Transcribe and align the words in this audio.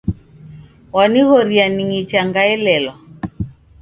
Wanighoria 0.93 1.65
ningicha 1.69 2.19
ngaelelwa 2.29 2.95